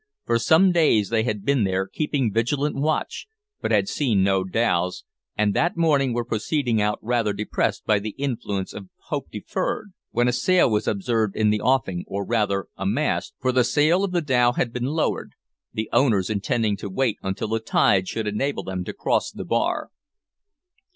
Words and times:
For 0.25 0.39
some 0.39 0.71
days 0.71 1.09
they 1.09 1.21
had 1.25 1.45
been 1.45 1.63
there 1.63 1.85
keeping 1.85 2.33
vigilant 2.33 2.75
watch, 2.75 3.27
but 3.61 3.69
had 3.69 3.87
seen 3.87 4.23
no 4.23 4.43
dhows, 4.43 5.03
and 5.37 5.53
that 5.53 5.77
morning 5.77 6.11
were 6.11 6.25
proceeding 6.25 6.81
out 6.81 6.97
rather 7.03 7.33
depressed 7.33 7.85
by 7.85 7.99
the 7.99 8.15
influence 8.17 8.73
of 8.73 8.89
"hope 9.09 9.29
deferred," 9.29 9.91
when 10.09 10.27
a 10.27 10.31
sail 10.33 10.71
was 10.71 10.87
observed 10.87 11.35
in 11.35 11.51
the 11.51 11.61
offing 11.61 12.03
or, 12.07 12.25
rather, 12.25 12.65
a 12.75 12.87
mast, 12.87 13.35
for 13.39 13.51
the 13.51 13.63
sail 13.63 14.03
of 14.03 14.11
the 14.11 14.21
dhow 14.23 14.53
had 14.53 14.73
been 14.73 14.85
lowered 14.85 15.33
the 15.71 15.87
owners 15.93 16.31
intending 16.31 16.75
to 16.77 16.89
wait 16.89 17.17
until 17.21 17.49
the 17.49 17.59
tide 17.59 18.07
should 18.07 18.25
enable 18.25 18.63
them 18.63 18.83
to 18.83 18.93
cross 18.93 19.29
the 19.29 19.45
bar. 19.45 19.91